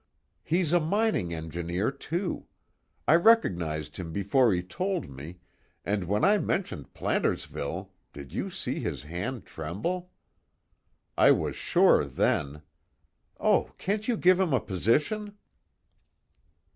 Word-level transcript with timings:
He's 0.43 0.73
a 0.73 0.79
mining 0.79 1.31
engineer, 1.31 1.91
too. 1.91 2.47
I 3.07 3.13
recognized 3.17 3.97
him 3.97 4.11
before 4.11 4.51
he 4.51 4.63
told 4.63 5.07
me, 5.07 5.37
and 5.85 6.05
when 6.05 6.23
I 6.25 6.39
mentioned 6.39 6.95
Plantersville, 6.95 7.91
did 8.11 8.33
you 8.33 8.49
see 8.49 8.79
his 8.79 9.03
hand 9.03 9.45
tremble? 9.45 10.09
I 11.15 11.29
was 11.29 11.55
sure 11.55 12.03
then. 12.03 12.63
Oh, 13.39 13.73
can't 13.77 14.07
you 14.07 14.17
give 14.17 14.39
him 14.39 14.53
a 14.53 14.59
position?" 14.59 15.37